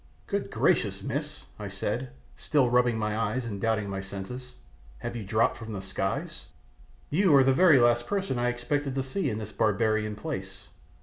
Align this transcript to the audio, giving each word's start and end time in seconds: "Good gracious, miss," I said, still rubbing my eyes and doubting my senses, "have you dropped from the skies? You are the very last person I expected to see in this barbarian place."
"Good 0.25 0.49
gracious, 0.49 1.03
miss," 1.03 1.43
I 1.59 1.67
said, 1.67 2.09
still 2.35 2.71
rubbing 2.71 2.97
my 2.97 3.15
eyes 3.15 3.45
and 3.45 3.61
doubting 3.61 3.87
my 3.87 4.01
senses, 4.01 4.55
"have 4.97 5.15
you 5.15 5.23
dropped 5.23 5.57
from 5.57 5.73
the 5.73 5.79
skies? 5.83 6.47
You 7.11 7.35
are 7.35 7.43
the 7.43 7.53
very 7.53 7.79
last 7.79 8.07
person 8.07 8.39
I 8.39 8.49
expected 8.49 8.95
to 8.95 9.03
see 9.03 9.29
in 9.29 9.37
this 9.37 9.51
barbarian 9.51 10.15
place." 10.15 10.69